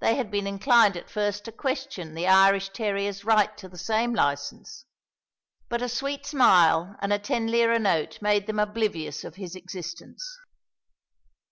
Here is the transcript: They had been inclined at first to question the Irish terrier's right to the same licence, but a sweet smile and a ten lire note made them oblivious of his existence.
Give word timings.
They 0.00 0.16
had 0.16 0.28
been 0.28 0.48
inclined 0.48 0.96
at 0.96 1.08
first 1.08 1.44
to 1.44 1.52
question 1.52 2.14
the 2.16 2.26
Irish 2.26 2.70
terrier's 2.70 3.24
right 3.24 3.56
to 3.58 3.68
the 3.68 3.78
same 3.78 4.12
licence, 4.12 4.86
but 5.68 5.80
a 5.80 5.88
sweet 5.88 6.26
smile 6.26 6.96
and 7.00 7.12
a 7.12 7.18
ten 7.20 7.46
lire 7.46 7.78
note 7.78 8.20
made 8.20 8.48
them 8.48 8.58
oblivious 8.58 9.22
of 9.22 9.36
his 9.36 9.54
existence. 9.54 10.36